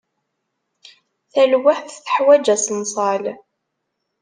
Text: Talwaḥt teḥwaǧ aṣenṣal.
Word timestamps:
Talwaḥt 1.33 1.93
teḥwaǧ 2.05 2.45
aṣenṣal. 2.55 3.23